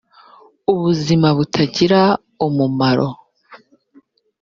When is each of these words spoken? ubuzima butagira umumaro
ubuzima 0.73 1.27
butagira 1.37 2.01
umumaro 2.45 3.07